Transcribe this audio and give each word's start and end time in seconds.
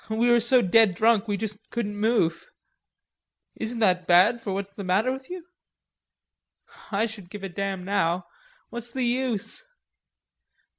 We 0.09 0.31
were 0.31 0.39
so 0.39 0.63
dead 0.63 0.95
drunk 0.95 1.27
we 1.27 1.37
just 1.37 1.59
couldn't 1.69 1.95
move." 1.95 2.49
"Isn't 3.57 3.77
that 3.81 4.07
bad 4.07 4.41
for 4.41 4.51
what's 4.51 4.73
the 4.73 4.83
matter 4.83 5.11
with 5.11 5.29
you?" 5.29 5.45
"I 6.91 7.05
don't 7.05 7.29
give 7.29 7.43
a 7.43 7.49
damn 7.49 7.85
now; 7.85 8.25
what's 8.71 8.89
the 8.89 9.03
use?" 9.05 9.63